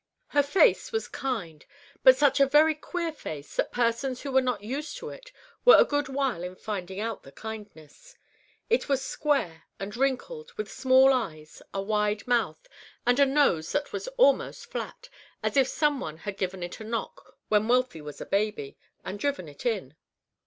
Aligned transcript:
Her 0.29 0.41
face 0.41 0.91
was 0.91 1.07
kind, 1.07 1.63
but 2.01 2.17
such 2.17 2.39
a 2.39 2.47
very 2.47 2.73
queer 2.73 3.11
face 3.11 3.55
that 3.57 3.71
persons 3.71 4.21
who 4.21 4.31
were 4.31 4.41
not 4.41 4.63
used 4.63 4.97
to 4.97 5.09
it 5.09 5.31
were 5.63 5.75
a 5.77 5.85
good 5.85 6.07
while 6.09 6.41
in 6.41 6.55
finding 6.55 6.99
out 6.99 7.21
the 7.21 7.31
kindness. 7.31 8.15
It 8.67 8.89
was 8.89 9.03
square 9.05 9.65
and 9.79 9.95
wrinkled, 9.95 10.53
with 10.53 10.71
small 10.71 11.13
eyes, 11.13 11.61
a 11.71 11.83
wide 11.83 12.25
mouth, 12.27 12.67
and 13.05 13.19
a 13.19 13.27
nose 13.27 13.71
that 13.73 13.93
was 13.93 14.07
almost 14.17 14.71
flat, 14.71 15.07
as 15.43 15.55
if 15.55 15.67
some 15.67 15.99
one 15.99 16.17
had 16.17 16.35
given 16.35 16.63
it 16.63 16.79
a 16.79 16.83
knock 16.83 17.37
when 17.49 17.67
Wealthy 17.67 18.01
was 18.01 18.19
a 18.19 18.25
baby, 18.25 18.79
and 19.05 19.19
driven 19.19 19.47
it 19.47 19.67
in. 19.67 19.95